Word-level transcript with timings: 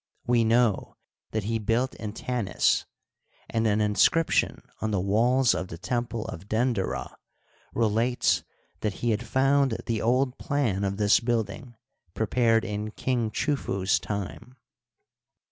We 0.25 0.43
know 0.43 0.97
that 1.29 1.43
he 1.43 1.59
built 1.59 1.93
in 1.93 2.13
Tanis, 2.13 2.85
and 3.47 3.67
an 3.67 3.81
inscription 3.81 4.63
on 4.81 4.89
the 4.89 4.99
walls 4.99 5.53
of 5.53 5.67
the 5.67 5.77
temple 5.77 6.25
of 6.25 6.49
Uenderah 6.49 7.13
relates 7.75 8.43
that 8.79 8.93
he 9.05 9.11
had 9.11 9.21
found 9.27 9.77
the 9.85 10.01
old 10.01 10.39
plan 10.39 10.83
of 10.83 10.97
this 10.97 11.19
building 11.19 11.75
prepared 12.15 12.65
in 12.65 12.89
King 12.89 13.29
Chufu's 13.29 13.99
time. 13.99 14.55